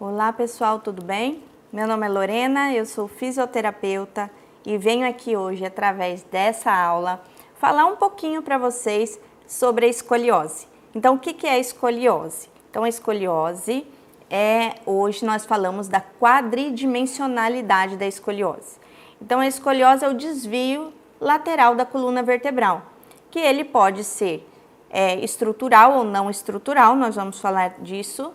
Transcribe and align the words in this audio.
Olá 0.00 0.32
pessoal, 0.32 0.80
tudo 0.80 1.04
bem? 1.04 1.40
Meu 1.72 1.86
nome 1.86 2.04
é 2.04 2.08
Lorena, 2.08 2.74
eu 2.74 2.84
sou 2.84 3.06
fisioterapeuta 3.06 4.28
e 4.66 4.76
venho 4.76 5.08
aqui 5.08 5.36
hoje, 5.36 5.64
através 5.64 6.24
dessa 6.24 6.72
aula, 6.72 7.22
falar 7.54 7.86
um 7.86 7.94
pouquinho 7.94 8.42
para 8.42 8.58
vocês 8.58 9.20
sobre 9.46 9.86
a 9.86 9.88
escoliose. 9.88 10.66
Então, 10.96 11.14
o 11.14 11.18
que 11.18 11.46
é 11.46 11.52
a 11.52 11.58
escoliose? 11.60 12.50
Então, 12.68 12.82
a 12.82 12.88
escoliose 12.88 13.86
é, 14.28 14.74
hoje 14.84 15.24
nós 15.24 15.46
falamos 15.46 15.86
da 15.86 16.00
quadridimensionalidade 16.00 17.96
da 17.96 18.04
escoliose. 18.04 18.80
Então, 19.22 19.38
a 19.38 19.46
escoliose 19.46 20.04
é 20.04 20.08
o 20.08 20.14
desvio 20.14 20.92
lateral 21.20 21.76
da 21.76 21.86
coluna 21.86 22.20
vertebral, 22.20 22.82
que 23.30 23.38
ele 23.38 23.62
pode 23.62 24.02
ser 24.02 24.44
é, 24.90 25.14
estrutural 25.20 25.98
ou 25.98 26.04
não 26.04 26.28
estrutural, 26.28 26.96
nós 26.96 27.14
vamos 27.14 27.38
falar 27.38 27.76
disso, 27.78 28.34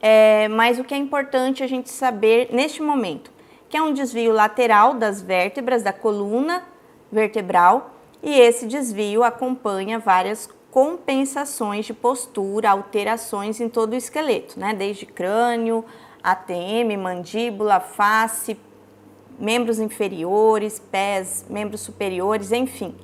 é, 0.00 0.48
mas 0.48 0.78
o 0.78 0.84
que 0.84 0.94
é 0.94 0.96
importante 0.96 1.62
a 1.62 1.66
gente 1.66 1.90
saber 1.90 2.48
neste 2.52 2.82
momento, 2.82 3.30
que 3.68 3.76
é 3.76 3.82
um 3.82 3.92
desvio 3.92 4.32
lateral 4.32 4.94
das 4.94 5.20
vértebras 5.20 5.82
da 5.82 5.92
coluna 5.92 6.62
vertebral 7.10 7.94
e 8.22 8.38
esse 8.38 8.66
desvio 8.66 9.22
acompanha 9.22 9.98
várias 9.98 10.48
compensações 10.70 11.86
de 11.86 11.94
postura, 11.94 12.70
alterações 12.70 13.60
em 13.60 13.68
todo 13.68 13.92
o 13.92 13.96
esqueleto, 13.96 14.58
né? 14.58 14.74
Desde 14.74 15.06
crânio, 15.06 15.84
ATM, 16.22 16.96
mandíbula, 17.00 17.80
face, 17.80 18.58
membros 19.38 19.78
inferiores, 19.78 20.78
pés, 20.78 21.44
membros 21.48 21.80
superiores, 21.80 22.52
enfim. 22.52 22.94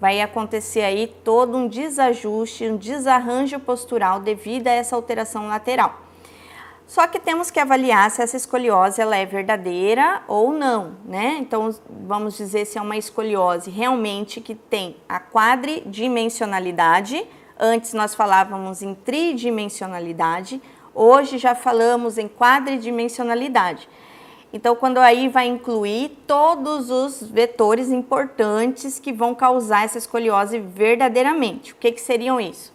Vai 0.00 0.20
acontecer 0.20 0.82
aí 0.82 1.08
todo 1.24 1.56
um 1.56 1.66
desajuste, 1.66 2.68
um 2.68 2.76
desarranjo 2.76 3.58
postural 3.58 4.20
devido 4.20 4.68
a 4.68 4.72
essa 4.72 4.94
alteração 4.94 5.48
lateral. 5.48 6.07
Só 6.88 7.06
que 7.06 7.20
temos 7.20 7.50
que 7.50 7.60
avaliar 7.60 8.10
se 8.10 8.22
essa 8.22 8.38
escoliose 8.38 8.98
ela 8.98 9.14
é 9.14 9.26
verdadeira 9.26 10.22
ou 10.26 10.50
não, 10.50 10.94
né? 11.04 11.36
Então, 11.38 11.68
vamos 11.86 12.38
dizer 12.38 12.64
se 12.64 12.78
é 12.78 12.82
uma 12.82 12.96
escoliose 12.96 13.70
realmente 13.70 14.40
que 14.40 14.54
tem 14.54 14.96
a 15.06 15.20
quadridimensionalidade. 15.20 17.26
Antes 17.60 17.92
nós 17.92 18.14
falávamos 18.14 18.80
em 18.80 18.94
tridimensionalidade, 18.94 20.62
hoje 20.94 21.36
já 21.36 21.54
falamos 21.54 22.16
em 22.16 22.26
quadridimensionalidade. 22.26 23.86
Então, 24.50 24.74
quando 24.74 24.96
aí 24.96 25.28
vai 25.28 25.46
incluir 25.46 26.22
todos 26.26 26.90
os 26.90 27.22
vetores 27.22 27.90
importantes 27.90 28.98
que 28.98 29.12
vão 29.12 29.34
causar 29.34 29.84
essa 29.84 29.98
escoliose 29.98 30.58
verdadeiramente. 30.58 31.74
O 31.74 31.76
que, 31.76 31.92
que 31.92 32.00
seriam 32.00 32.40
isso? 32.40 32.72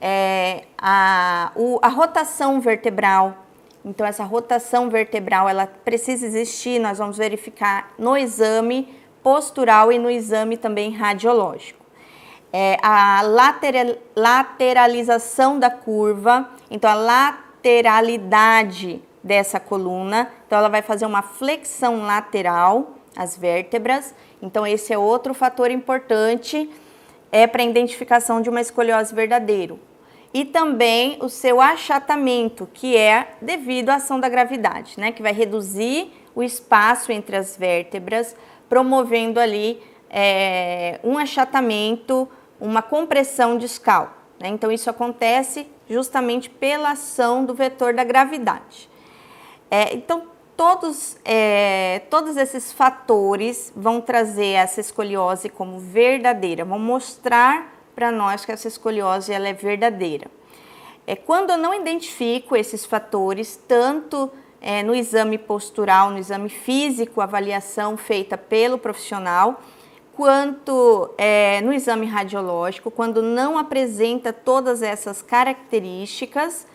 É, 0.00 0.64
a, 0.78 1.52
o, 1.54 1.78
a 1.82 1.88
rotação 1.88 2.58
vertebral, 2.58 3.36
então, 3.84 4.06
essa 4.06 4.24
rotação 4.24 4.88
vertebral, 4.90 5.48
ela 5.48 5.66
precisa 5.66 6.26
existir, 6.26 6.78
nós 6.78 6.98
vamos 6.98 7.16
verificar 7.16 7.94
no 7.98 8.14
exame 8.16 8.94
postural 9.22 9.90
e 9.90 9.98
no 9.98 10.10
exame 10.10 10.58
também 10.58 10.92
radiológico. 10.92 11.80
É, 12.52 12.76
a 12.82 13.22
lateral, 13.22 13.96
lateralização 14.14 15.58
da 15.58 15.70
curva, 15.70 16.50
então 16.70 16.90
a 16.90 16.94
lateralidade 16.94 19.02
dessa 19.22 19.58
coluna, 19.60 20.30
então 20.46 20.58
ela 20.58 20.68
vai 20.68 20.82
fazer 20.82 21.06
uma 21.06 21.22
flexão 21.22 22.02
lateral, 22.02 22.96
as 23.16 23.34
vértebras, 23.36 24.14
então 24.42 24.66
esse 24.66 24.92
é 24.92 24.98
outro 24.98 25.32
fator 25.32 25.70
importante 25.70 26.68
é 27.32 27.46
para 27.46 27.62
a 27.62 27.66
identificação 27.66 28.40
de 28.40 28.50
uma 28.50 28.60
escoliose 28.60 29.14
verdadeiro 29.14 29.78
e 30.32 30.44
também 30.44 31.18
o 31.20 31.28
seu 31.28 31.60
achatamento, 31.60 32.68
que 32.72 32.96
é 32.96 33.34
devido 33.42 33.90
à 33.90 33.96
ação 33.96 34.20
da 34.20 34.28
gravidade, 34.28 34.94
né? 34.96 35.10
Que 35.10 35.22
vai 35.22 35.32
reduzir 35.32 36.12
o 36.34 36.42
espaço 36.42 37.10
entre 37.10 37.36
as 37.36 37.56
vértebras, 37.56 38.36
promovendo 38.68 39.40
ali 39.40 39.82
é, 40.08 41.00
um 41.02 41.18
achatamento, 41.18 42.28
uma 42.60 42.82
compressão 42.82 43.58
discal. 43.58 44.14
Né? 44.38 44.48
Então, 44.48 44.70
isso 44.70 44.88
acontece 44.88 45.66
justamente 45.88 46.48
pela 46.48 46.92
ação 46.92 47.44
do 47.44 47.54
vetor 47.54 47.92
da 47.92 48.04
gravidade. 48.04 48.88
É, 49.70 49.94
então, 49.94 50.28
todos, 50.56 51.16
é, 51.24 52.02
todos 52.08 52.36
esses 52.36 52.72
fatores 52.72 53.72
vão 53.74 54.00
trazer 54.00 54.52
essa 54.52 54.80
escoliose 54.80 55.48
como 55.48 55.78
verdadeira, 55.78 56.64
vão 56.64 56.78
mostrar 56.78 57.79
para 58.00 58.10
nós 58.10 58.46
que 58.46 58.50
essa 58.50 58.66
escoliose 58.66 59.30
ela 59.30 59.46
é 59.46 59.52
verdadeira. 59.52 60.26
É 61.06 61.14
quando 61.14 61.50
eu 61.50 61.58
não 61.58 61.74
identifico 61.74 62.56
esses 62.56 62.86
fatores, 62.86 63.60
tanto 63.68 64.30
é, 64.58 64.82
no 64.82 64.94
exame 64.94 65.36
postural, 65.36 66.08
no 66.08 66.16
exame 66.16 66.48
físico, 66.48 67.20
avaliação 67.20 67.98
feita 67.98 68.38
pelo 68.38 68.78
profissional, 68.78 69.60
quanto 70.14 71.10
é, 71.18 71.60
no 71.60 71.74
exame 71.74 72.06
radiológico, 72.06 72.90
quando 72.90 73.20
não 73.20 73.58
apresenta 73.58 74.32
todas 74.32 74.80
essas 74.80 75.20
características, 75.20 76.66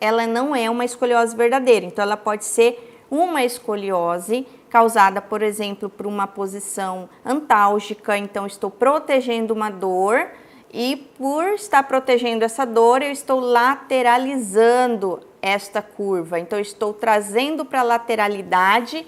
ela 0.00 0.28
não 0.28 0.54
é 0.54 0.70
uma 0.70 0.84
escoliose 0.84 1.34
verdadeira. 1.34 1.86
Então, 1.86 2.04
ela 2.04 2.16
pode 2.16 2.44
ser 2.44 3.02
uma 3.10 3.42
escoliose 3.42 4.46
causada, 4.70 5.20
por 5.20 5.42
exemplo, 5.42 5.90
por 5.90 6.06
uma 6.06 6.28
posição 6.28 7.08
antálgica, 7.24 8.16
então 8.16 8.46
estou 8.46 8.70
protegendo 8.70 9.52
uma 9.52 9.70
dor 9.70 10.30
e 10.72 10.96
por 11.16 11.48
estar 11.54 11.82
protegendo 11.84 12.44
essa 12.44 12.64
dor, 12.66 13.02
eu 13.02 13.10
estou 13.10 13.40
lateralizando 13.40 15.20
esta 15.40 15.80
curva. 15.80 16.38
Então, 16.38 16.58
estou 16.60 16.92
trazendo 16.92 17.64
para 17.64 17.80
a 17.80 17.84
lateralidade 17.84 19.06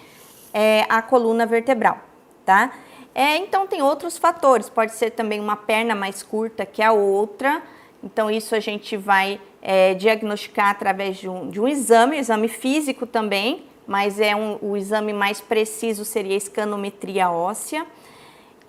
é, 0.55 0.87
a 0.89 1.03
coluna 1.03 1.45
vertebral, 1.45 1.99
tá? 2.45 2.73
É, 3.15 3.37
então, 3.37 3.67
tem 3.67 3.83
outros 3.83 4.17
fatores. 4.17 4.71
Pode 4.71 4.93
ser 4.93 5.11
também 5.11 5.39
uma 5.39 5.57
perna 5.57 5.95
mais 5.95 6.23
curta 6.23 6.65
que 6.65 6.83
a 6.83 6.93
outra. 6.93 7.63
Então, 8.03 8.31
isso 8.31 8.55
a 8.55 8.61
gente 8.61 8.97
vai 8.97 9.39
é, 9.61 9.93
diagnosticar 9.95 10.71
através 10.71 11.19
de 11.19 11.29
um, 11.29 11.51
de 11.51 11.61
um 11.61 11.69
exame, 11.69 12.17
exame 12.17 12.49
físico 12.49 13.07
também, 13.07 13.65
mas 13.87 14.19
é 14.19 14.35
um, 14.35 14.59
o 14.63 14.77
exame 14.77 15.13
mais 15.13 15.41
preciso 15.41 16.05
seria 16.05 16.35
a 16.35 16.39
escanometria 16.39 17.31
óssea 17.31 17.87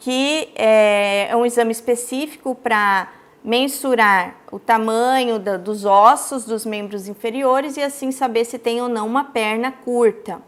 que 0.01 0.49
é, 0.55 1.27
é 1.29 1.35
um 1.35 1.45
exame 1.45 1.71
específico 1.71 2.55
para 2.55 3.07
mensurar 3.43 4.35
o 4.51 4.57
tamanho 4.57 5.37
da, 5.37 5.57
dos 5.57 5.85
ossos 5.85 6.43
dos 6.43 6.65
membros 6.65 7.07
inferiores 7.07 7.77
e 7.77 7.83
assim 7.83 8.11
saber 8.11 8.45
se 8.45 8.57
tem 8.57 8.81
ou 8.81 8.89
não 8.89 9.05
uma 9.05 9.25
perna 9.25 9.71
curta. 9.71 10.41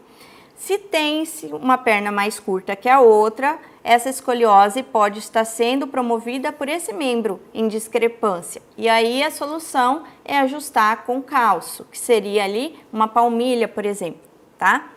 Se 0.56 0.76
tem 0.76 1.22
uma 1.52 1.78
perna 1.78 2.10
mais 2.10 2.40
curta 2.40 2.74
que 2.74 2.88
a 2.88 3.00
outra, 3.00 3.56
essa 3.84 4.10
escoliose 4.10 4.82
pode 4.82 5.20
estar 5.20 5.44
sendo 5.44 5.86
promovida 5.86 6.50
por 6.50 6.68
esse 6.68 6.92
membro 6.92 7.40
em 7.52 7.68
discrepância. 7.68 8.60
E 8.76 8.88
aí 8.88 9.22
a 9.22 9.30
solução 9.30 10.02
é 10.24 10.36
ajustar 10.38 11.04
com 11.04 11.22
calço, 11.22 11.86
que 11.92 11.98
seria 11.98 12.42
ali 12.42 12.76
uma 12.92 13.06
palmilha, 13.06 13.68
por 13.68 13.86
exemplo, 13.86 14.20
tá? 14.58 14.90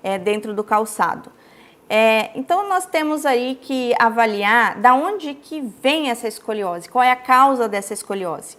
É, 0.00 0.16
dentro 0.16 0.54
do 0.54 0.62
calçado. 0.62 1.32
É, 1.88 2.30
então 2.34 2.68
nós 2.68 2.84
temos 2.84 3.24
aí 3.24 3.56
que 3.60 3.94
avaliar 3.98 4.76
da 4.80 4.94
onde 4.94 5.34
que 5.34 5.60
vem 5.60 6.10
essa 6.10 6.26
escoliose, 6.26 6.88
qual 6.88 7.02
é 7.02 7.12
a 7.12 7.16
causa 7.16 7.68
dessa 7.68 7.94
escoliose, 7.94 8.58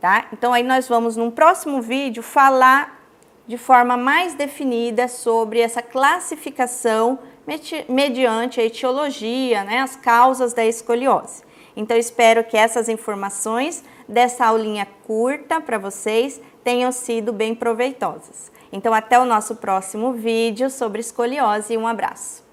tá? 0.00 0.26
Então 0.32 0.52
aí 0.52 0.64
nós 0.64 0.88
vamos 0.88 1.16
num 1.16 1.30
próximo 1.30 1.80
vídeo 1.80 2.22
falar 2.22 3.00
de 3.46 3.56
forma 3.56 3.96
mais 3.96 4.34
definida 4.34 5.06
sobre 5.06 5.60
essa 5.60 5.82
classificação 5.82 7.18
mediante 7.88 8.60
a 8.60 8.64
etiologia, 8.64 9.62
né, 9.64 9.80
as 9.80 9.96
causas 9.96 10.52
da 10.52 10.64
escoliose. 10.64 11.44
Então 11.76 11.96
espero 11.96 12.42
que 12.42 12.56
essas 12.56 12.88
informações 12.88 13.84
dessa 14.08 14.46
aulinha 14.46 14.86
curta 15.06 15.60
para 15.60 15.78
vocês 15.78 16.40
tenham 16.62 16.90
sido 16.90 17.32
bem 17.32 17.54
proveitosas. 17.54 18.50
Então 18.72 18.94
até 18.94 19.18
o 19.18 19.24
nosso 19.24 19.56
próximo 19.56 20.12
vídeo 20.12 20.70
sobre 20.70 21.00
escoliose 21.00 21.74
e 21.74 21.78
um 21.78 21.86
abraço. 21.86 22.43